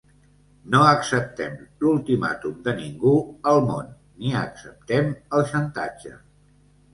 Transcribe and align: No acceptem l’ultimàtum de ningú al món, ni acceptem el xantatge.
No 0.75 0.79
acceptem 0.91 1.59
l’ultimàtum 1.85 2.55
de 2.69 2.73
ningú 2.79 3.13
al 3.53 3.61
món, 3.67 3.93
ni 4.25 4.33
acceptem 4.41 5.13
el 5.41 5.47
xantatge. 5.53 6.17